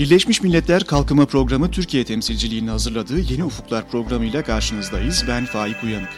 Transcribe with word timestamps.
Birleşmiş 0.00 0.42
Milletler 0.42 0.84
Kalkınma 0.84 1.26
Programı 1.26 1.70
Türkiye 1.70 2.04
temsilciliğini 2.04 2.70
hazırladığı 2.70 3.18
Yeni 3.18 3.44
Ufuklar 3.44 3.88
programıyla 3.88 4.44
karşınızdayız. 4.44 5.24
Ben 5.28 5.44
Faik 5.44 5.84
Uyanık. 5.84 6.08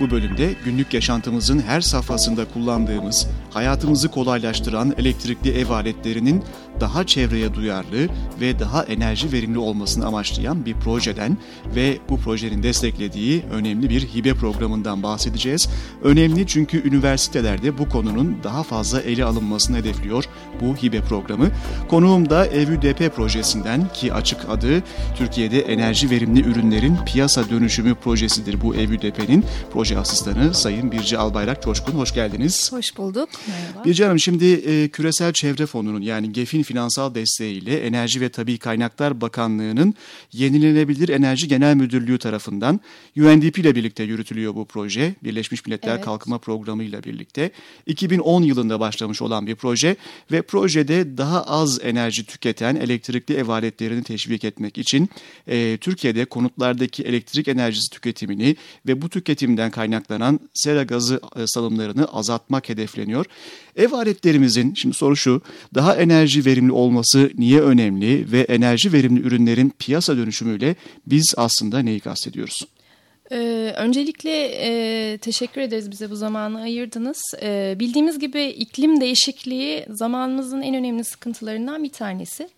Bu 0.00 0.10
bölümde 0.10 0.54
günlük 0.64 0.94
yaşantımızın 0.94 1.58
her 1.58 1.80
safhasında 1.80 2.44
kullandığımız, 2.44 3.26
hayatımızı 3.56 4.08
kolaylaştıran 4.08 4.94
elektrikli 4.98 5.50
ev 5.50 5.70
aletlerinin 5.70 6.42
daha 6.80 7.06
çevreye 7.06 7.54
duyarlı 7.54 8.08
ve 8.40 8.58
daha 8.58 8.82
enerji 8.82 9.32
verimli 9.32 9.58
olmasını 9.58 10.06
amaçlayan 10.06 10.66
bir 10.66 10.74
projeden 10.74 11.38
ve 11.74 11.98
bu 12.08 12.16
projenin 12.18 12.62
desteklediği 12.62 13.42
önemli 13.52 13.90
bir 13.90 14.00
hibe 14.00 14.34
programından 14.34 15.02
bahsedeceğiz. 15.02 15.68
Önemli 16.02 16.46
çünkü 16.46 16.88
üniversitelerde 16.88 17.78
bu 17.78 17.88
konunun 17.88 18.36
daha 18.44 18.62
fazla 18.62 19.00
ele 19.00 19.24
alınmasını 19.24 19.76
hedefliyor 19.76 20.24
bu 20.60 20.76
hibe 20.76 21.00
programı. 21.00 21.50
Konuğum 21.88 22.30
da 22.30 22.46
EVÜDP 22.46 23.16
projesinden 23.16 23.88
ki 23.92 24.12
açık 24.12 24.50
adı 24.50 24.82
Türkiye'de 25.18 25.60
enerji 25.60 26.10
verimli 26.10 26.40
ürünlerin 26.40 26.96
piyasa 27.06 27.50
dönüşümü 27.50 27.94
projesidir 27.94 28.60
bu 28.60 28.74
EVÜDP'nin 28.74 29.44
proje 29.72 29.98
asistanı 29.98 30.54
Sayın 30.54 30.92
Birce 30.92 31.18
Albayrak 31.18 31.62
Coşkun. 31.62 31.92
Hoş 31.92 32.14
geldiniz. 32.14 32.72
Hoş 32.72 32.96
bulduk. 32.96 33.28
Merhaba. 33.48 33.84
Birce 33.84 34.04
Hanım 34.04 34.18
şimdi 34.18 34.44
e, 34.52 34.88
Küresel 34.88 35.32
Çevre 35.32 35.66
Fonu'nun 35.66 36.00
yani 36.00 36.32
GEF'in 36.32 36.62
finansal 36.62 37.14
desteğiyle 37.14 37.86
Enerji 37.86 38.20
ve 38.20 38.28
Tabi 38.28 38.58
Kaynaklar 38.58 39.20
Bakanlığı'nın 39.20 39.94
Yenilenebilir 40.32 41.08
Enerji 41.08 41.48
Genel 41.48 41.74
Müdürlüğü 41.74 42.18
tarafından 42.18 42.80
UNDP 43.16 43.58
ile 43.58 43.74
birlikte 43.74 44.02
yürütülüyor 44.02 44.54
bu 44.54 44.64
proje. 44.64 45.14
Birleşmiş 45.24 45.66
Milletler 45.66 45.94
evet. 45.94 46.04
Kalkınma 46.04 46.38
Programı 46.38 46.84
ile 46.84 47.04
birlikte. 47.04 47.50
2010 47.86 48.42
yılında 48.42 48.80
başlamış 48.80 49.22
olan 49.22 49.46
bir 49.46 49.54
proje 49.54 49.96
ve 50.32 50.42
projede 50.42 51.18
daha 51.18 51.42
az 51.42 51.80
enerji 51.82 52.26
tüketen 52.26 52.76
elektrikli 52.76 53.34
ev 53.34 53.48
aletlerini 53.48 54.02
teşvik 54.02 54.44
etmek 54.44 54.78
için 54.78 55.08
e, 55.46 55.78
Türkiye'de 55.80 56.24
konutlardaki 56.24 57.02
elektrik 57.02 57.48
enerjisi 57.48 57.90
tüketimini 57.90 58.56
ve 58.86 59.02
bu 59.02 59.08
tüketimden 59.08 59.70
kaynaklanan 59.70 60.40
sera 60.54 60.82
gazı 60.82 61.20
e, 61.36 61.46
salımlarını 61.46 62.04
azaltmak 62.04 62.68
hedefleniyor. 62.68 63.26
Ev 63.76 63.92
aletlerimizin, 63.92 64.74
şimdi 64.74 64.96
soru 64.96 65.16
şu, 65.16 65.42
daha 65.74 65.96
enerji 65.96 66.44
verimli 66.44 66.72
olması 66.72 67.30
niye 67.38 67.60
önemli 67.60 68.32
ve 68.32 68.40
enerji 68.40 68.92
verimli 68.92 69.20
ürünlerin 69.20 69.72
piyasa 69.78 70.16
dönüşümüyle 70.16 70.76
biz 71.06 71.34
aslında 71.36 71.78
neyi 71.78 72.00
kastediyoruz? 72.00 72.58
Ee, 73.32 73.72
öncelikle 73.76 74.30
e, 74.46 75.18
teşekkür 75.18 75.60
ederiz 75.60 75.90
bize 75.90 76.10
bu 76.10 76.16
zamanı 76.16 76.60
ayırdınız. 76.60 77.22
E, 77.42 77.76
bildiğimiz 77.78 78.18
gibi 78.18 78.44
iklim 78.44 79.00
değişikliği 79.00 79.86
zamanımızın 79.88 80.62
en 80.62 80.74
önemli 80.74 81.04
sıkıntılarından 81.04 81.84
bir 81.84 81.92
tanesi. 81.92 82.48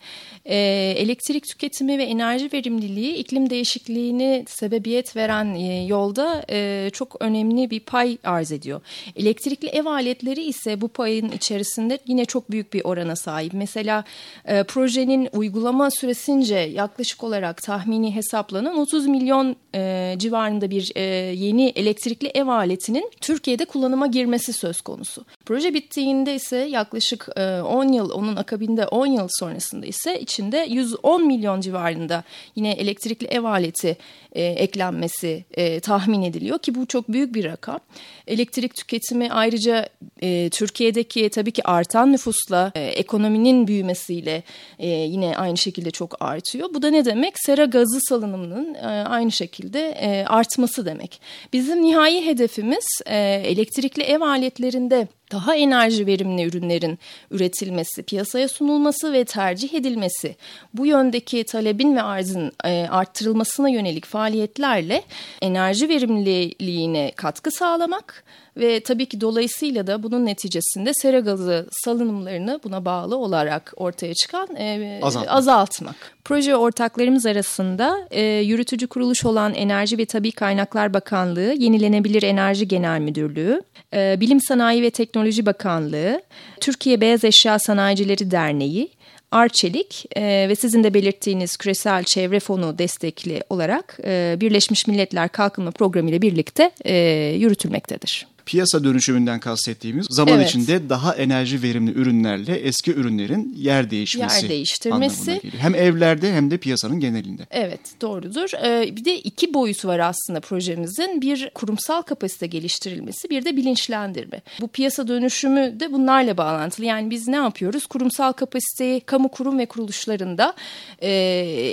E, 0.45 0.57
elektrik 0.97 1.47
tüketimi 1.47 1.99
ve 1.99 2.03
enerji 2.03 2.51
verimliliği 2.53 3.15
iklim 3.15 3.51
değişikliğini 3.51 4.45
sebebiyet 4.49 5.17
veren 5.17 5.55
e, 5.55 5.87
yolda 5.87 6.45
e, 6.51 6.91
çok 6.93 7.17
önemli 7.21 7.71
bir 7.71 7.81
pay 7.81 8.19
arz 8.25 8.53
ediyor. 8.53 8.81
Elektrikli 9.17 9.69
ev 9.69 9.87
aletleri 9.87 10.45
ise 10.45 10.81
bu 10.81 10.89
payın 10.89 11.31
içerisinde 11.31 11.99
yine 12.07 12.25
çok 12.25 12.51
büyük 12.51 12.73
bir 12.73 12.85
orana 12.85 13.17
sahip. 13.17 13.53
Mesela 13.53 14.05
e, 14.45 14.63
projenin 14.63 15.29
uygulama 15.33 15.91
süresince 15.91 16.57
yaklaşık 16.57 17.25
olarak 17.25 17.63
tahmini 17.63 18.15
hesaplanan 18.15 18.79
30 18.79 19.07
milyon 19.07 19.57
e, 19.75 20.15
civarında 20.19 20.58
civarında 20.59 20.71
bir 20.71 20.93
e, 20.95 21.03
yeni 21.35 21.69
elektrikli 21.69 22.31
ev 22.35 22.47
aletinin 22.47 23.11
Türkiye'de 23.21 23.65
kullanıma 23.65 24.07
girmesi 24.07 24.53
söz 24.53 24.81
konusu. 24.81 25.25
Proje 25.49 25.75
bittiğinde 25.75 26.35
ise 26.35 26.57
yaklaşık 26.57 27.29
e, 27.37 27.61
10 27.61 27.93
yıl, 27.93 28.11
onun 28.11 28.37
akabinde 28.37 28.87
10 28.87 29.07
yıl 29.07 29.29
sonrasında 29.31 29.87
ise 29.87 30.21
içinde 30.21 30.67
110 30.71 31.27
milyon 31.27 31.61
civarında 31.61 32.25
yine 32.57 32.73
elektrikli 32.73 33.27
ev 33.27 33.45
aleti 33.45 33.97
e, 34.33 34.45
eklenmesi 34.45 35.45
e, 35.55 35.81
tahmin 35.81 36.23
ediliyor 36.23 36.59
ki 36.59 36.75
bu 36.75 36.87
çok 36.87 37.09
büyük 37.09 37.35
bir 37.35 37.45
rakam. 37.45 37.81
Elektrik 38.27 38.75
tüketimi 38.75 39.33
ayrıca 39.33 39.89
e, 40.23 40.51
Türkiye'deki 40.51 41.29
tabii 41.29 41.51
ki 41.51 41.67
artan 41.67 42.13
nüfusla 42.13 42.73
e, 42.75 42.81
ekonominin 42.81 43.67
büyümesiyle 43.67 44.43
e, 44.79 44.89
yine 44.89 45.37
aynı 45.37 45.57
şekilde 45.57 45.91
çok 45.91 46.23
artıyor. 46.23 46.69
Bu 46.75 46.83
da 46.83 46.91
ne 46.91 47.05
demek? 47.05 47.35
Sera 47.39 47.65
gazı 47.65 48.01
salınımının 48.01 48.75
e, 48.75 48.87
aynı 48.87 49.33
şekilde 49.33 49.89
e, 49.89 50.25
artması 50.25 50.87
demek. 50.87 51.21
Bizim 51.53 51.83
nihai 51.83 52.27
hedefimiz 52.27 52.87
e, 53.07 53.19
elektrikli 53.45 54.03
ev 54.03 54.21
aletlerinde 54.21 55.09
daha 55.33 55.55
enerji 55.55 56.07
verimli 56.07 56.43
ürünlerin 56.43 56.99
üretilmesi, 57.31 58.03
piyasaya 58.03 58.49
sunulması 58.49 59.13
ve 59.13 59.25
tercih 59.25 59.75
edilmesi, 59.75 60.37
bu 60.75 60.87
yöndeki 60.87 61.45
talebin 61.45 61.97
ve 61.97 62.03
arzın 62.03 62.53
e, 62.65 62.87
arttırılmasına 62.91 63.69
yönelik 63.69 64.07
faaliyetlerle 64.07 65.03
enerji 65.43 65.89
verimliliğine 65.89 67.13
katkı 67.17 67.51
sağlamak 67.51 68.25
ve 68.59 68.81
tabii 68.81 69.07
ki 69.07 69.21
dolayısıyla 69.21 69.87
da 69.87 70.03
bunun 70.03 70.27
neticesinde 70.27 70.95
sera 70.95 71.21
gazı 71.21 71.69
salınımlarını 71.73 72.61
buna 72.65 72.85
bağlı 72.85 73.17
olarak 73.17 73.73
ortaya 73.77 74.15
çıkan 74.15 74.57
e, 74.57 75.01
azaltmak. 75.03 75.37
azaltmak. 75.37 75.97
Proje 76.25 76.57
ortaklarımız 76.57 77.27
arasında 77.27 78.09
e, 78.11 78.23
yürütücü 78.23 78.87
kuruluş 78.87 79.25
olan 79.25 79.55
Enerji 79.55 79.99
ve 79.99 80.07
Tabi 80.07 80.33
Kaynaklar 80.33 80.95
Bakanlığı, 80.95 81.55
Yenilenebilir 81.59 82.23
Enerji 82.23 82.69
Genel 82.69 83.01
Müdürlüğü, 83.01 83.63
e, 83.95 84.21
Bilim 84.21 84.41
Sanayi 84.41 84.83
ve 84.83 84.91
Teknoloji 84.91 85.47
Bakanlığı, 85.47 86.23
Türkiye 86.61 87.01
Beyaz 87.01 87.25
Eşya 87.25 87.59
Sanayicileri 87.59 88.31
Derneği, 88.31 88.91
Arçelik 89.31 90.05
e, 90.17 90.49
ve 90.49 90.57
sizin 90.57 90.85
de 90.85 90.95
belirttiğiniz 90.95 91.57
Küresel 91.57 92.05
Çevre 92.05 92.41
Fonu 92.41 92.79
destekli 92.79 93.43
olarak 93.51 93.99
e, 94.05 94.37
Birleşmiş 94.41 94.87
Milletler 94.87 95.29
Kalkınma 95.29 95.71
Programı 95.71 96.11
ile 96.11 96.23
birlikte 96.23 96.71
e, 96.85 96.95
yürütülmektedir 97.39 98.27
piyasa 98.49 98.85
dönüşümünden 98.85 99.41
kastettiğimiz 99.41 100.07
zaman 100.11 100.35
evet. 100.35 100.49
içinde 100.49 100.89
daha 100.89 101.15
enerji 101.15 101.63
verimli 101.63 101.93
ürünlerle 101.93 102.57
eski 102.57 102.95
ürünlerin 102.95 103.55
yer 103.57 103.91
değişmesi. 103.91 104.43
Yer 104.43 104.51
değiştirmesi. 104.51 105.41
Hem 105.59 105.75
evlerde 105.75 106.33
hem 106.33 106.51
de 106.51 106.59
piyasanın 106.59 107.01
genelinde. 107.01 107.47
Evet 107.51 107.81
doğrudur. 108.01 108.51
Ee, 108.65 108.97
bir 108.97 109.05
de 109.05 109.19
iki 109.19 109.55
boyutu 109.55 109.89
var 109.89 109.99
aslında 109.99 110.41
projemizin. 110.41 111.21
Bir 111.23 111.51
kurumsal 111.55 112.03
kapasite 112.03 112.47
geliştirilmesi 112.47 113.31
bir 113.31 113.45
de 113.45 113.57
bilinçlendirme. 113.57 114.43
Bu 114.61 114.69
piyasa 114.69 115.09
dönüşümü 115.09 115.81
de 115.81 115.93
bunlarla 115.93 116.37
bağlantılı. 116.37 116.87
Yani 116.87 117.11
biz 117.11 117.29
ne 117.29 117.37
yapıyoruz? 117.37 117.87
Kurumsal 117.87 118.33
kapasiteyi 118.33 119.01
kamu 119.01 119.29
kurum 119.29 119.59
ve 119.59 119.67
kuruluşlarında 119.67 120.55
e, 121.03 121.11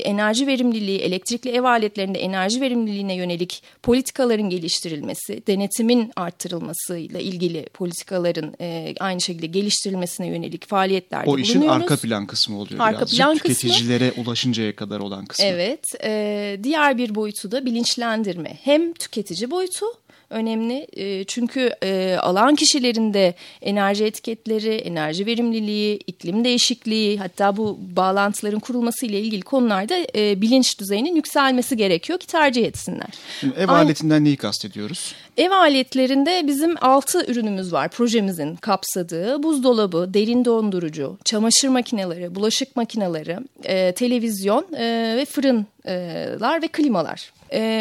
enerji 0.05 0.47
verimliliği, 0.47 0.99
elektrikli 0.99 1.49
ev 1.49 1.63
aletlerinde 1.63 2.19
enerji 2.19 2.61
verimliliğine 2.61 3.15
yönelik 3.15 3.63
politikaların 3.83 4.49
geliştirilmesi, 4.49 5.47
denetimin 5.47 6.11
arttırılması 6.15 6.64
yapılmasıyla 6.65 7.19
ilgili 7.19 7.65
politikaların 7.73 8.55
e, 8.61 8.95
aynı 8.99 9.21
şekilde 9.21 9.45
geliştirilmesine 9.45 10.27
yönelik 10.27 10.67
faaliyetlerde 10.67 11.29
O 11.29 11.37
işin 11.37 11.67
arka 11.67 11.97
plan 11.97 12.27
kısmı 12.27 12.59
oluyor 12.59 12.79
arka 12.79 12.97
birazcık. 12.97 13.17
Plan 13.17 13.37
Tüketicilere 13.37 14.09
kısmı. 14.09 14.23
ulaşıncaya 14.23 14.75
kadar 14.75 14.99
olan 14.99 15.25
kısmı. 15.25 15.45
Evet. 15.45 15.83
E, 16.03 16.59
diğer 16.63 16.97
bir 16.97 17.15
boyutu 17.15 17.51
da 17.51 17.65
bilinçlendirme. 17.65 18.57
Hem 18.63 18.93
tüketici 18.93 19.51
boyutu 19.51 19.85
önemli. 20.29 20.87
E, 20.93 21.23
çünkü 21.23 21.75
e, 21.83 22.17
alan 22.21 22.55
kişilerinde 22.55 23.35
enerji 23.61 24.05
etiketleri, 24.05 24.75
enerji 24.75 25.25
verimliliği, 25.25 25.99
iklim 26.07 26.43
değişikliği 26.43 27.17
hatta 27.17 27.57
bu 27.57 27.79
bağlantıların 27.95 28.59
kurulması 28.59 29.05
ile 29.05 29.21
ilgili 29.21 29.41
konularda 29.41 29.95
e, 30.15 30.41
bilinç 30.41 30.79
düzeyinin 30.79 31.15
yükselmesi 31.15 31.77
gerekiyor 31.77 32.19
ki 32.19 32.27
tercih 32.27 32.65
etsinler. 32.65 33.09
Şimdi 33.39 33.55
ev 33.59 33.69
Aynı, 33.69 33.85
aletinden 33.85 34.23
neyi 34.23 34.37
kastediyoruz? 34.37 35.15
Ev 35.37 35.51
aletlerinde 35.51 36.43
bizim 36.47 36.75
altı 36.81 37.25
ürünümüz 37.31 37.73
var 37.73 37.89
projemizin 37.89 38.55
kapsadığı. 38.55 39.43
Buzdolabı, 39.43 40.13
derin 40.13 40.45
dondurucu, 40.45 41.17
çamaşır 41.25 41.67
makineleri, 41.67 42.35
bulaşık 42.35 42.75
makineleri, 42.75 43.37
e, 43.63 43.91
televizyon 43.91 44.73
e, 44.73 45.15
ve 45.17 45.25
fırınlar 45.85 46.61
ve 46.61 46.67
klimalar. 46.67 47.33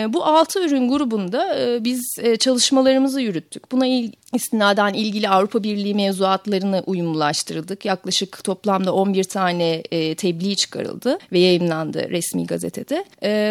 Bu 0.08 0.24
altı 0.24 0.66
ürün 0.66 0.88
grubunda 0.88 1.56
biz 1.84 2.16
çalışmalarımızı 2.38 3.20
yürüttük. 3.20 3.72
Buna 3.72 3.86
istinaden 4.32 4.94
ilgili 4.94 5.28
Avrupa 5.28 5.62
Birliği 5.62 5.94
mevzuatlarını 5.94 6.82
uyumlaştırdık. 6.86 7.84
Yaklaşık 7.84 8.44
toplamda 8.44 8.94
11 8.94 9.24
tane 9.24 9.82
tebliğ 10.14 10.56
çıkarıldı 10.56 11.18
ve 11.32 11.38
yayınlandı 11.38 12.10
resmi 12.10 12.46
gazetede. 12.46 13.04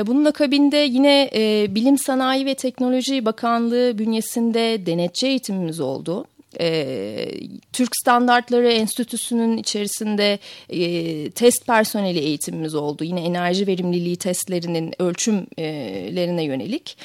Bunun 0.07 0.25
akabinde 0.25 0.77
yine 0.77 1.29
Bilim 1.75 1.97
Sanayi 1.97 2.45
ve 2.45 2.55
Teknoloji 2.55 3.25
Bakanlığı 3.25 3.97
bünyesinde 3.97 4.85
denetçi 4.85 5.27
eğitimimiz 5.27 5.79
oldu. 5.79 6.25
E, 6.61 7.27
Türk 7.73 7.95
Standartları 7.95 8.71
Enstitüsü'nün 8.71 9.57
içerisinde 9.57 10.39
e, 10.69 11.31
test 11.31 11.67
personeli 11.67 12.19
eğitimimiz 12.19 12.75
oldu. 12.75 13.03
Yine 13.03 13.21
enerji 13.21 13.67
verimliliği 13.67 14.15
testlerinin 14.15 15.01
ölçümlerine 15.01 16.43
yönelik. 16.43 16.97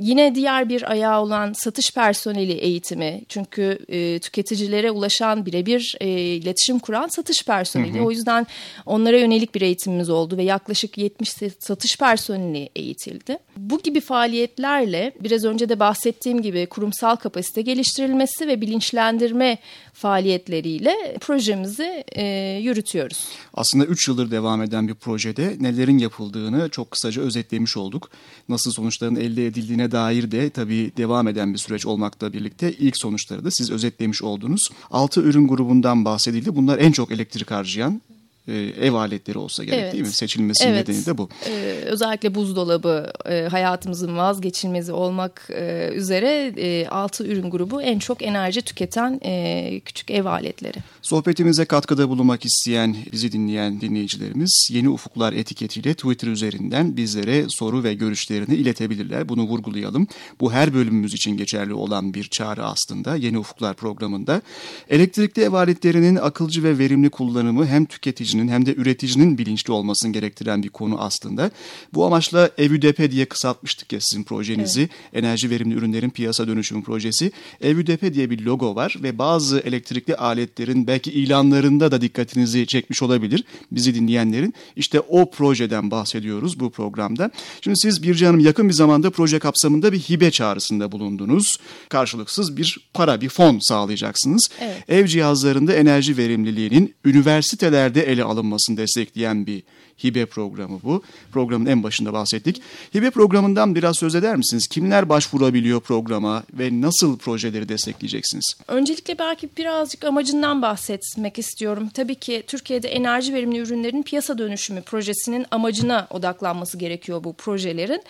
Yine 0.00 0.34
diğer 0.34 0.68
bir 0.68 0.90
ayağı 0.90 1.22
olan 1.22 1.52
satış 1.52 1.94
personeli 1.94 2.52
eğitimi. 2.52 3.22
Çünkü 3.28 3.78
e, 3.88 4.18
tüketicilere 4.18 4.90
ulaşan 4.90 5.46
birebir 5.46 5.96
e, 6.00 6.08
iletişim 6.08 6.78
kuran 6.78 7.08
satış 7.08 7.44
personeli. 7.44 7.94
Hı 7.94 7.98
hı. 7.98 8.04
O 8.04 8.10
yüzden 8.10 8.46
onlara 8.86 9.18
yönelik 9.18 9.54
bir 9.54 9.60
eğitimimiz 9.60 10.10
oldu 10.10 10.36
ve 10.36 10.42
yaklaşık 10.42 10.98
70 10.98 11.28
satış 11.58 11.96
personeli 11.96 12.68
eğitildi. 12.76 13.38
Bu 13.56 13.82
gibi 13.82 14.00
faaliyetlerle 14.00 15.12
biraz 15.20 15.44
önce 15.44 15.68
de 15.68 15.80
bahsettiğim 15.80 16.42
gibi 16.42 16.66
kurumsal 16.66 17.16
kapasite 17.16 17.62
geliştirilmesi 17.62 18.48
ve 18.48 18.60
bilinçlendirme 18.96 19.58
faaliyetleriyle 19.92 21.16
projemizi 21.20 22.04
e, 22.12 22.24
yürütüyoruz. 22.62 23.28
Aslında 23.54 23.84
3 23.84 24.08
yıldır 24.08 24.30
devam 24.30 24.62
eden 24.62 24.88
bir 24.88 24.94
projede 24.94 25.56
nelerin 25.60 25.98
yapıldığını 25.98 26.68
çok 26.68 26.90
kısaca 26.90 27.22
özetlemiş 27.22 27.76
olduk. 27.76 28.10
Nasıl 28.48 28.70
sonuçların 28.72 29.16
elde 29.16 29.46
edildiğine 29.46 29.92
dair 29.92 30.30
de 30.30 30.50
tabii 30.50 30.92
devam 30.96 31.28
eden 31.28 31.52
bir 31.52 31.58
süreç 31.58 31.86
olmakla 31.86 32.32
birlikte 32.32 32.72
ilk 32.72 32.96
sonuçları 32.96 33.44
da 33.44 33.50
siz 33.50 33.70
özetlemiş 33.70 34.22
oldunuz. 34.22 34.68
6 34.90 35.20
ürün 35.20 35.48
grubundan 35.48 36.04
bahsedildi. 36.04 36.56
Bunlar 36.56 36.78
en 36.78 36.92
çok 36.92 37.10
elektrik 37.12 37.50
harcayan 37.50 38.00
e, 38.48 38.54
ev 38.80 38.92
aletleri 38.92 39.38
olsa 39.38 39.64
gerek 39.64 39.78
evet. 39.80 39.92
değil 39.92 40.04
mi? 40.04 40.10
Seçilmesinin 40.10 40.72
evet. 40.72 40.88
nedeni 40.88 41.06
de 41.06 41.18
bu. 41.18 41.28
Ee, 41.48 41.50
özellikle 41.84 42.34
buzdolabı 42.34 43.12
e, 43.26 43.48
hayatımızın 43.50 44.16
vazgeçilmezi 44.16 44.92
olmak 44.92 45.48
e, 45.50 45.90
üzere 45.94 46.52
e, 46.56 46.88
6 46.88 47.26
ürün 47.26 47.50
grubu 47.50 47.82
en 47.82 47.98
çok 47.98 48.22
enerji 48.22 48.62
tüketen 48.62 49.20
e, 49.24 49.80
küçük 49.84 50.10
ev 50.10 50.24
aletleri. 50.24 50.78
Sohbetimize 51.02 51.64
katkıda 51.64 52.08
bulunmak 52.08 52.44
isteyen, 52.44 52.96
bizi 53.12 53.32
dinleyen 53.32 53.80
dinleyicilerimiz 53.80 54.68
Yeni 54.72 54.88
Ufuklar 54.88 55.32
etiketiyle 55.32 55.94
Twitter 55.94 56.28
üzerinden 56.28 56.96
bizlere 56.96 57.44
soru 57.48 57.84
ve 57.84 57.94
görüşlerini 57.94 58.54
iletebilirler. 58.54 59.28
Bunu 59.28 59.42
vurgulayalım. 59.42 60.06
Bu 60.40 60.52
her 60.52 60.74
bölümümüz 60.74 61.14
için 61.14 61.36
geçerli 61.36 61.74
olan 61.74 62.14
bir 62.14 62.24
çağrı 62.24 62.64
aslında 62.64 63.16
Yeni 63.16 63.38
Ufuklar 63.38 63.74
programında. 63.74 64.42
Elektrikli 64.90 65.42
ev 65.42 65.52
aletlerinin 65.52 66.16
akılcı 66.16 66.62
ve 66.62 66.78
verimli 66.78 67.10
kullanımı 67.10 67.66
hem 67.66 67.84
tüketici 67.84 68.35
tüketicinin 68.36 68.48
hem 68.48 68.66
de 68.66 68.74
üreticinin 68.74 69.38
bilinçli 69.38 69.72
olmasını 69.72 70.12
gerektiren 70.12 70.62
bir 70.62 70.68
konu 70.68 71.00
aslında. 71.00 71.50
Bu 71.94 72.04
amaçla 72.04 72.50
EVÜDP 72.58 73.10
diye 73.10 73.24
kısaltmıştık 73.24 73.92
ya 73.92 74.00
sizin 74.00 74.24
projenizi. 74.24 74.80
Evet. 74.80 75.24
Enerji 75.24 75.50
verimli 75.50 75.74
ürünlerin 75.74 76.10
piyasa 76.10 76.46
dönüşümü 76.46 76.82
projesi. 76.82 77.32
EVÜDP 77.60 78.14
diye 78.14 78.30
bir 78.30 78.44
logo 78.44 78.74
var 78.74 78.96
ve 79.02 79.18
bazı 79.18 79.58
elektrikli 79.58 80.16
aletlerin 80.16 80.86
belki 80.86 81.12
ilanlarında 81.12 81.90
da 81.90 82.00
dikkatinizi 82.00 82.66
çekmiş 82.66 83.02
olabilir 83.02 83.44
bizi 83.72 83.94
dinleyenlerin. 83.94 84.54
İşte 84.76 85.00
o 85.00 85.30
projeden 85.30 85.90
bahsediyoruz 85.90 86.60
bu 86.60 86.70
programda. 86.70 87.30
Şimdi 87.60 87.76
siz 87.76 88.02
Birce 88.02 88.26
Hanım 88.26 88.40
yakın 88.40 88.68
bir 88.68 88.74
zamanda 88.74 89.10
proje 89.10 89.38
kapsamında 89.38 89.92
bir 89.92 89.98
hibe 89.98 90.30
çağrısında 90.30 90.92
bulundunuz. 90.92 91.56
Karşılıksız 91.88 92.56
bir 92.56 92.78
para, 92.94 93.20
bir 93.20 93.28
fon 93.28 93.58
sağlayacaksınız. 93.60 94.48
Evet. 94.60 94.84
Ev 94.88 95.06
cihazlarında 95.06 95.72
enerji 95.72 96.16
verimliliğinin 96.16 96.94
üniversitelerde 97.04 98.02
ele 98.02 98.24
alınmasını 98.26 98.76
destekleyen 98.76 99.46
bir 99.46 99.62
hibe 100.04 100.26
programı 100.26 100.80
bu. 100.82 101.02
Programın 101.32 101.66
en 101.66 101.82
başında 101.82 102.12
bahsettik. 102.12 102.62
Hibe 102.94 103.10
programından 103.10 103.74
biraz 103.74 103.98
söz 103.98 104.14
eder 104.14 104.36
misiniz? 104.36 104.66
Kimler 104.66 105.08
başvurabiliyor 105.08 105.80
programa 105.80 106.42
ve 106.52 106.80
nasıl 106.80 107.18
projeleri 107.18 107.68
destekleyeceksiniz? 107.68 108.56
Öncelikle 108.68 109.18
belki 109.18 109.48
birazcık 109.58 110.04
amacından 110.04 110.62
bahsetmek 110.62 111.38
istiyorum. 111.38 111.88
Tabii 111.94 112.14
ki 112.14 112.42
Türkiye'de 112.46 112.88
enerji 112.88 113.34
verimli 113.34 113.58
ürünlerin 113.58 114.02
piyasa 114.02 114.38
dönüşümü 114.38 114.82
projesinin 114.82 115.46
amacına 115.50 116.06
odaklanması 116.10 116.78
gerekiyor 116.78 117.24
bu 117.24 117.32
projelerin. 117.32 118.02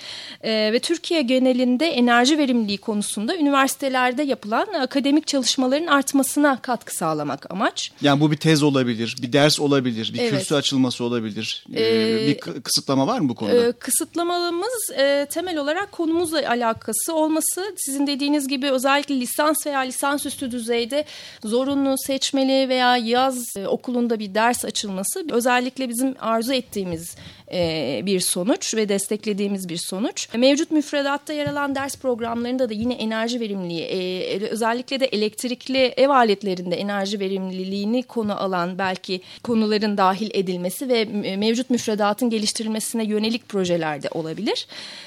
Ee, 0.42 0.70
ve 0.72 0.78
Türkiye 0.78 1.22
genelinde 1.22 1.86
enerji 1.86 2.38
verimliliği 2.38 2.78
konusunda 2.78 3.36
üniversitelerde 3.36 4.22
yapılan 4.22 4.66
akademik 4.80 5.26
çalışmaların 5.26 5.86
artmasına 5.86 6.58
katkı 6.62 6.96
sağlamak 6.96 7.50
amaç. 7.50 7.92
Yani 8.00 8.20
bu 8.20 8.30
bir 8.30 8.36
tez 8.36 8.62
olabilir, 8.62 9.16
bir 9.22 9.32
ders 9.32 9.60
olabilir, 9.60 10.05
bir 10.14 10.18
evet. 10.18 10.30
kürsü 10.30 10.54
açılması 10.54 11.04
olabilir 11.04 11.64
ee, 11.74 12.26
bir 12.26 12.38
kısıtlama 12.62 13.06
var 13.06 13.20
mı 13.20 13.28
bu 13.28 13.34
konuda? 13.34 13.66
E, 13.66 13.72
kısıtlamamız 13.72 14.90
e, 14.98 15.26
temel 15.30 15.58
olarak 15.58 15.92
konumuzla 15.92 16.48
alakası 16.48 17.14
olması. 17.14 17.74
Sizin 17.76 18.06
dediğiniz 18.06 18.48
gibi 18.48 18.70
özellikle 18.70 19.20
lisans 19.20 19.66
veya 19.66 19.80
lisansüstü 19.80 20.50
düzeyde 20.50 21.04
zorunlu, 21.44 21.94
seçmeli 21.98 22.68
veya 22.68 22.96
yaz 22.96 23.56
e, 23.56 23.66
okulunda 23.66 24.18
bir 24.18 24.34
ders 24.34 24.64
açılması 24.64 25.24
özellikle 25.30 25.88
bizim 25.88 26.14
arzu 26.20 26.52
ettiğimiz 26.52 27.16
e, 27.52 28.00
bir 28.06 28.20
sonuç 28.20 28.74
ve 28.74 28.88
desteklediğimiz 28.88 29.68
bir 29.68 29.76
sonuç. 29.76 30.28
Mevcut 30.34 30.70
müfredatta 30.70 31.32
yer 31.32 31.46
alan 31.46 31.74
ders 31.74 31.96
programlarında 31.96 32.68
da 32.68 32.74
yine 32.74 32.94
enerji 32.94 33.40
verimliliği, 33.40 33.82
e, 33.82 34.46
özellikle 34.46 35.00
de 35.00 35.06
elektrikli 35.06 35.94
ev 35.96 36.08
aletlerinde 36.08 36.76
enerji 36.76 37.20
verimliliğini 37.20 38.02
konu 38.02 38.42
alan 38.42 38.78
belki 38.78 39.20
konuların 39.42 39.96
dahil 39.96 40.30
edilmesi 40.34 40.88
ve 40.88 41.04
mevcut 41.36 41.70
müfredatın 41.70 42.30
geliştirilmesine 42.30 43.04
yönelik 43.04 43.48
projelerde 43.48 44.08
olabilir. 44.10 44.66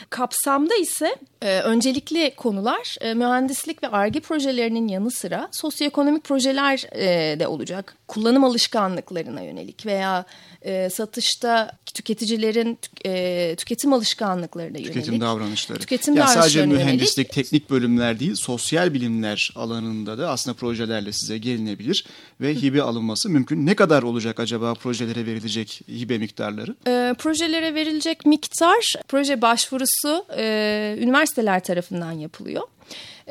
Kapsamda 0.09 0.75
ise 0.75 1.15
e, 1.41 1.59
öncelikli 1.59 2.31
konular 2.37 2.95
e, 3.01 3.13
mühendislik 3.13 3.83
ve 3.83 3.87
ARGE 3.87 4.19
projelerinin 4.19 4.87
yanı 4.87 5.11
sıra 5.11 5.47
sosyoekonomik 5.51 6.23
projeler 6.23 6.85
e, 6.91 7.39
de 7.39 7.47
olacak. 7.47 7.98
Kullanım 8.09 8.43
alışkanlıklarına 8.43 9.41
yönelik 9.41 9.85
veya 9.85 10.25
e, 10.61 10.89
satışta 10.89 11.71
tüketicilerin 11.85 12.79
e, 13.05 13.55
tüketim 13.57 13.93
alışkanlıklarına 13.93 14.77
yönelik. 14.77 14.93
Tüketim 14.93 15.21
davranışları. 15.21 15.79
Tüketim 15.79 16.15
yani 16.15 16.29
sadece 16.29 16.65
mühendislik, 16.65 17.17
yönelik. 17.17 17.33
teknik 17.33 17.69
bölümler 17.69 18.19
değil, 18.19 18.35
sosyal 18.35 18.93
bilimler 18.93 19.51
alanında 19.55 20.17
da 20.17 20.29
aslında 20.29 20.57
projelerle 20.57 21.11
size 21.13 21.37
gelinebilir 21.37 22.05
ve 22.41 22.55
hibe 22.55 22.81
alınması 22.81 23.29
mümkün. 23.29 23.65
Ne 23.65 23.75
kadar 23.75 24.03
olacak 24.03 24.39
acaba 24.39 24.73
projelere 24.73 25.25
verilecek 25.25 25.81
hibe 25.89 26.17
miktarları? 26.17 26.75
E, 26.87 27.13
projelere 27.17 27.75
verilecek 27.75 28.25
miktar, 28.25 28.93
proje 29.07 29.41
başvurusu 29.41 30.25
e, 30.37 30.95
üniversiteler 30.99 31.63
tarafından 31.63 32.11
yapılıyor. 32.11 32.63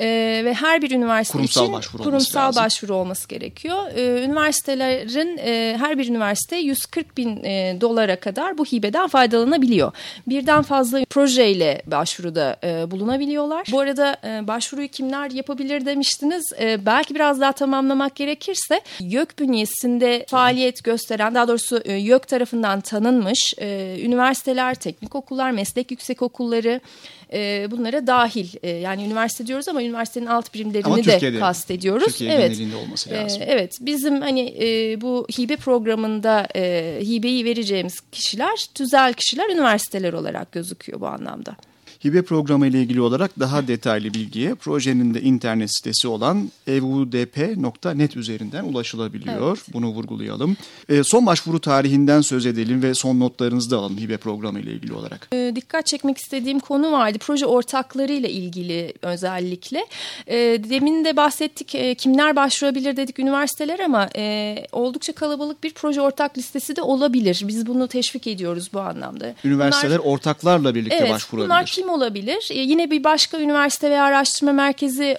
E, 0.00 0.06
ve 0.44 0.54
her 0.54 0.82
bir 0.82 0.90
üniversite 0.90 1.32
kurumsal 1.32 1.62
için 1.62 1.72
başvuru 1.72 2.02
kurumsal 2.02 2.46
lazım. 2.46 2.62
başvuru 2.64 2.94
olması 2.94 3.28
gerekiyor. 3.28 3.90
E, 3.94 4.24
üniversitelerin 4.24 5.38
e, 5.38 5.76
her 5.78 5.98
bir 5.98 6.08
üniversite 6.08 6.56
140 6.56 7.16
bin 7.16 7.44
e, 7.44 7.76
dolara 7.80 8.20
kadar 8.20 8.58
bu 8.58 8.64
hibeden 8.64 9.08
faydalanabiliyor. 9.08 9.92
Birden 10.26 10.62
fazla 10.62 11.04
projeyle 11.04 11.82
başvuruda 11.86 12.56
e, 12.64 12.90
bulunabiliyorlar. 12.90 13.66
Bu 13.72 13.80
arada 13.80 14.16
e, 14.24 14.46
başvuruyu 14.46 14.88
kimler 14.88 15.30
yapabilir 15.30 15.86
demiştiniz. 15.86 16.44
E, 16.60 16.86
belki 16.86 17.14
biraz 17.14 17.40
daha 17.40 17.52
tamamlamak 17.52 18.16
gerekirse 18.16 18.80
YÖK 19.00 19.38
bünyesinde 19.38 20.26
faaliyet 20.28 20.84
gösteren 20.84 21.34
daha 21.34 21.48
doğrusu 21.48 21.82
e, 21.84 21.92
YÖK 21.92 22.28
tarafından 22.28 22.80
tanınmış 22.80 23.54
e, 23.58 23.96
üniversiteler, 24.02 24.74
teknik 24.74 25.14
okullar, 25.14 25.50
meslek 25.50 25.90
yüksek 25.90 26.22
okulları 26.22 26.80
e, 27.32 27.68
bunlara 27.70 28.06
dahil. 28.06 28.48
E, 28.62 28.70
yani 28.70 29.04
üniversite 29.04 29.46
diyoruz 29.46 29.68
ama 29.68 29.82
üniversitenin 29.82 30.26
alt 30.26 30.54
birimlerini 30.54 31.04
de 31.04 31.38
kastediyoruz. 31.38 32.06
Türkiye 32.06 32.32
evet. 32.32 32.58
olması 32.84 33.10
e, 33.10 33.14
lazım. 33.14 33.42
E, 33.42 33.44
evet 33.44 33.78
bizim 33.80 34.20
hani 34.20 34.54
e, 34.60 35.00
bu 35.00 35.26
hibe 35.38 35.56
programında 35.56 36.48
e, 36.56 36.98
hibeyi 37.02 37.44
vereceğimiz 37.44 38.00
kişiler 38.12 38.66
tüzel 38.74 39.12
kişiler 39.12 39.50
üniversiteler 39.50 40.12
olarak 40.12 40.52
gözüküyor 40.52 41.00
bu 41.00 41.06
anlamda. 41.06 41.56
Hibe 42.04 42.22
programı 42.22 42.66
ile 42.66 42.82
ilgili 42.82 43.00
olarak 43.00 43.40
daha 43.40 43.68
detaylı 43.68 44.14
bilgiye 44.14 44.54
projenin 44.54 45.14
de 45.14 45.22
internet 45.22 45.76
sitesi 45.76 46.08
olan 46.08 46.50
evudp.net 46.66 48.16
üzerinden 48.16 48.64
ulaşılabiliyor. 48.64 49.56
Evet. 49.56 49.72
Bunu 49.72 49.86
vurgulayalım. 49.86 50.56
E, 50.88 51.04
son 51.04 51.26
başvuru 51.26 51.60
tarihinden 51.60 52.20
söz 52.20 52.46
edelim 52.46 52.82
ve 52.82 52.94
son 52.94 53.20
notlarınızı 53.20 53.70
da 53.70 53.78
alalım 53.78 53.98
Hibe 53.98 54.16
programı 54.16 54.60
ile 54.60 54.72
ilgili 54.72 54.92
olarak. 54.92 55.28
E, 55.32 55.52
dikkat 55.54 55.86
çekmek 55.86 56.18
istediğim 56.18 56.60
konu 56.60 56.92
vardı. 56.92 57.18
Proje 57.20 57.46
ortakları 57.46 58.12
ile 58.12 58.30
ilgili 58.30 58.92
özellikle. 59.02 59.86
E, 60.26 60.36
demin 60.70 61.04
de 61.04 61.16
bahsettik 61.16 61.74
e, 61.74 61.94
kimler 61.94 62.36
başvurabilir 62.36 62.96
dedik 62.96 63.18
üniversiteler 63.18 63.78
ama 63.78 64.08
e, 64.16 64.56
oldukça 64.72 65.12
kalabalık 65.12 65.64
bir 65.64 65.74
proje 65.74 66.00
ortak 66.00 66.38
listesi 66.38 66.76
de 66.76 66.82
olabilir. 66.82 67.42
Biz 67.48 67.66
bunu 67.66 67.88
teşvik 67.88 68.26
ediyoruz 68.26 68.70
bu 68.72 68.80
anlamda. 68.80 69.34
Üniversiteler 69.44 69.98
bunlar, 69.98 70.12
ortaklarla 70.12 70.74
birlikte 70.74 70.96
evet, 70.96 71.10
başvurabilir. 71.10 71.48
Bunlar 71.48 71.66
kim 71.66 71.87
olabilir? 71.88 72.48
E, 72.50 72.58
yine 72.58 72.90
bir 72.90 73.04
başka 73.04 73.38
üniversite 73.38 73.90
veya 73.90 74.04
araştırma 74.04 74.52
merkezi 74.52 75.16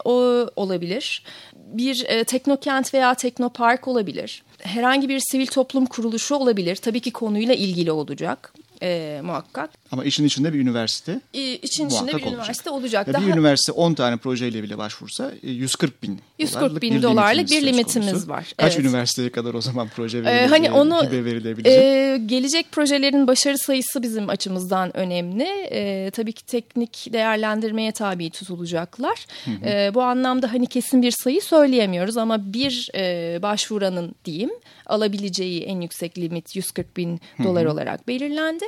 olabilir. 0.55 1.23
Bir 1.55 2.05
e, 2.07 2.23
teknokent 2.23 2.93
veya 2.93 3.13
teknopark 3.13 3.87
olabilir. 3.87 4.43
Herhangi 4.59 5.09
bir 5.09 5.19
sivil 5.19 5.47
toplum 5.47 5.85
kuruluşu 5.85 6.35
olabilir. 6.35 6.75
Tabii 6.75 6.99
ki 6.99 7.11
konuyla 7.11 7.53
ilgili 7.53 7.91
olacak 7.91 8.53
e, 8.83 9.21
muhakkak. 9.23 9.69
Ama 9.91 10.03
işin 10.03 10.25
içinde 10.25 10.53
bir 10.53 10.59
üniversite 10.59 11.21
e, 11.33 11.53
İçin 11.53 11.87
içinde 11.87 12.07
bir 12.07 12.13
olacak. 12.13 12.31
üniversite 12.31 12.69
olacak. 12.69 13.13
Daha... 13.13 13.27
Bir 13.27 13.33
üniversite 13.33 13.71
10 13.71 13.93
tane 13.93 14.17
projeyle 14.17 14.63
bile 14.63 14.77
başvursa 14.77 15.31
140 15.41 15.91
e, 15.91 16.01
bin 16.01 16.21
140 16.39 16.81
bin 16.81 17.01
dolarlık 17.01 17.51
bir 17.51 17.65
limitimiz 17.65 18.29
var. 18.29 18.53
Kaç 18.57 18.75
evet. 18.75 18.85
üniversiteye 18.85 19.31
kadar 19.31 19.53
o 19.53 19.61
zaman 19.61 19.89
proje 19.95 20.17
ee, 20.17 20.23
verilebilecek? 20.23 20.51
Hani 20.51 20.71
onu 20.71 21.11
verilebilecek? 21.11 21.83
E, 21.83 22.17
gelecek 22.25 22.71
projelerin 22.71 23.27
başarı 23.27 23.57
sayısı 23.57 24.03
bizim 24.03 24.29
açımızdan 24.29 24.97
önemli. 24.97 25.47
E, 25.71 26.11
tabii 26.11 26.33
ki 26.33 26.45
teknik 26.45 27.07
değerlendirmeye 27.13 27.91
tabi 27.91 28.29
tutulacaklar. 28.29 29.25
Hı 29.45 29.51
hı. 29.51 29.69
E, 29.69 29.93
bu 29.93 30.01
anlamda 30.01 30.53
hani 30.53 30.67
kesin 30.67 31.01
bir 31.01 31.11
sayı 31.11 31.41
söyleyemiyoruz 31.41 32.17
ama 32.17 32.53
bir 32.53 32.89
e, 32.95 33.39
başvuranın 33.41 34.15
diyeyim 34.25 34.51
alabileceği 34.89 35.63
en 35.63 35.81
yüksek 35.81 36.17
limit 36.17 36.55
140 36.55 36.97
bin 36.97 37.11
hı 37.37 37.43
hı. 37.43 37.47
dolar 37.47 37.65
olarak 37.65 38.07
belirlendi. 38.07 38.65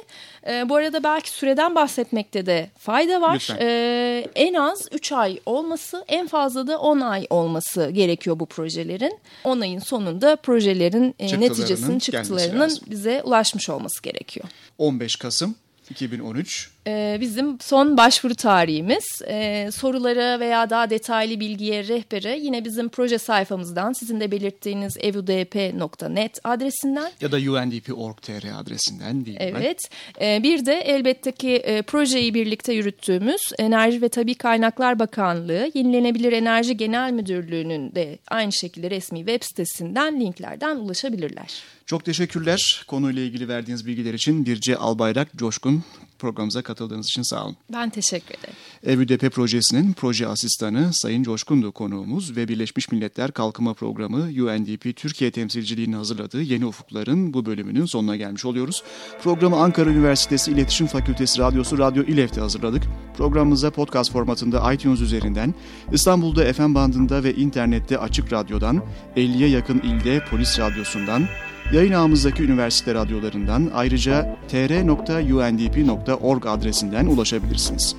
E, 0.48 0.70
bu 0.70 0.76
arada 0.76 1.04
belki 1.04 1.30
süreden 1.30 1.76
bahsetmekte 1.76 2.46
de 2.46 2.70
fayda 2.78 3.22
var. 3.22 3.58
E, 3.60 4.28
en 4.36 4.54
az 4.54 4.88
3 4.92 5.12
ay 5.12 5.40
olması 5.46 6.06
en 6.08 6.28
fazla 6.28 6.68
da 6.68 6.80
10 6.80 7.00
ay 7.00 7.28
olması 7.30 7.90
gerekiyor 7.90 8.40
bu 8.40 8.46
projelerin. 8.46 9.20
10 9.44 9.62
ayın 9.62 9.80
sonunda 9.80 10.36
projelerin 10.36 11.16
e, 11.20 11.40
neticesinin 11.40 12.00
çıktılarının 12.00 12.78
bize 12.88 13.22
ulaşmış 13.24 13.70
olması 13.70 14.04
gerekiyor. 14.04 14.46
15 14.78 15.16
Kasım 15.16 15.56
2013 15.90 16.72
ee, 16.88 17.18
bizim 17.22 17.60
son 17.60 17.98
başvuru 17.98 18.36
tarihimiz. 18.36 19.22
Ee, 19.28 19.70
sorulara 19.74 20.40
veya 20.40 20.70
daha 20.70 20.90
detaylı 20.90 21.40
bilgiye, 21.40 21.88
rehbere 21.88 22.40
yine 22.40 22.66
bizim 22.66 22.90
proje 22.90 23.18
sayfamızdan 23.18 23.94
sizin 23.94 24.20
de 24.20 24.32
belirttiğiniz 24.32 24.98
evudp.net 24.98 26.40
adresinden. 26.44 27.12
Ya 27.22 27.32
da 27.32 27.38
undp.org.tr 27.38 28.60
adresinden 28.60 29.26
değil 29.26 29.38
mi? 29.38 29.44
Evet. 29.58 29.90
Ee, 30.22 30.44
bir 30.44 30.66
de 30.66 30.74
elbette 30.74 31.32
ki 31.32 31.56
e, 31.56 31.82
projeyi 31.82 32.34
birlikte 32.34 32.74
yürüttüğümüz 32.74 33.42
Enerji 33.60 34.02
ve 34.02 34.10
Tabi 34.10 34.36
Kaynaklar 34.36 35.00
Bakanlığı 35.00 35.72
Yenilenebilir 35.74 36.34
Enerji 36.34 36.78
Genel 36.78 37.12
Müdürlüğü'nün 37.12 37.96
de 37.96 38.20
aynı 38.28 38.52
şekilde 38.52 38.90
resmi 38.90 39.20
web 39.20 39.44
sitesinden 39.44 40.20
linklerden 40.20 40.76
ulaşabilirler. 40.76 41.64
Çok 41.86 42.06
teşekkürler 42.06 42.84
konuyla 42.88 43.22
ilgili 43.22 43.48
verdiğiniz 43.48 43.88
bilgiler 43.88 44.14
için. 44.14 44.46
Birce 44.46 44.78
Albayrak 44.78 45.38
Coşkun 45.38 45.84
programımıza 46.22 46.62
katıldığınız 46.62 47.06
için 47.06 47.22
sağ 47.22 47.46
olun. 47.46 47.58
Ben 47.74 47.90
teşekkür 47.90 48.36
ederim. 48.36 48.56
EVÜDP 48.84 49.32
projesinin 49.32 49.94
proje 49.94 50.28
asistanı 50.28 50.94
Sayın 50.94 51.24
Coşkundu 51.24 51.72
konuğumuz 51.72 52.36
ve 52.38 52.48
Birleşmiş 52.48 52.92
Milletler 52.92 53.32
Kalkınma 53.32 53.74
Programı 53.74 54.18
UNDP 54.18 54.96
Türkiye 54.96 55.32
temsilciliğini 55.32 55.96
hazırladığı 55.96 56.42
Yeni 56.42 56.66
Ufukların 56.66 57.34
bu 57.34 57.46
bölümünün 57.46 57.86
sonuna 57.86 58.16
gelmiş 58.16 58.46
oluyoruz. 58.46 58.84
Programı 59.24 59.56
Ankara 59.56 59.90
Üniversitesi 59.90 60.52
İletişim 60.52 60.88
Fakültesi 60.88 61.40
Radyosu 61.40 61.78
Radyo 61.78 62.04
İLEF'te 62.04 62.42
hazırladık. 62.42 62.84
Programımıza 63.18 63.72
podcast 63.72 64.12
formatında 64.12 64.74
iTunes 64.74 65.02
üzerinden, 65.02 65.54
İstanbul'da 65.92 66.54
FM 66.54 66.76
bandında 66.76 67.24
ve 67.24 67.36
internette 67.36 67.98
Açık 67.98 68.34
Radyo'dan, 68.34 68.84
50'ye 69.16 69.50
yakın 69.50 69.80
ilde 69.80 70.26
Polis 70.32 70.60
Radyosu'ndan, 70.60 71.28
Yayın 71.74 71.94
ağımızdaki 71.94 72.44
üniversite 72.44 72.94
radyolarından 72.94 73.72
ayrıca 73.74 74.38
tr.undp.org 74.48 76.46
adresinden 76.46 77.06
ulaşabilirsiniz. 77.06 77.96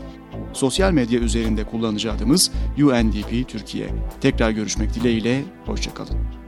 Sosyal 0.53 0.93
medya 0.93 1.21
üzerinde 1.21 1.65
kullanıcı 1.65 2.13
adımız 2.13 2.51
UNDP 2.79 3.49
Türkiye. 3.49 3.89
Tekrar 4.21 4.51
görüşmek 4.51 4.95
dileğiyle, 4.95 5.43
hoşçakalın. 5.67 6.42